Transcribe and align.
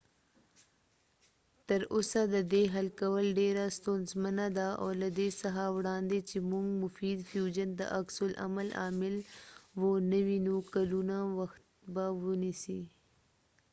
تر 1.67 1.81
اوسه 1.95 2.21
ددې 2.35 2.63
حل 2.73 2.87
کول 2.99 3.25
ډیره 3.39 3.63
ستونزمنه 3.77 4.47
ده 4.57 4.67
او 4.81 4.89
له 5.01 5.09
دې 5.19 5.29
څخه 5.41 5.63
وړاندې 5.77 6.19
چې 6.29 6.37
مونږ 6.51 6.67
مفید 6.83 7.19
فیوژن 7.29 7.69
د 7.75 7.81
عکس 7.99 8.17
العمل 8.27 8.67
عامل 8.81 9.15
و 9.79 9.81
نه 10.11 10.19
وینو 10.27 10.55
کلونو 10.73 11.17
وخت 11.39 11.63
به 11.93 12.05
ونیسي 12.25 12.81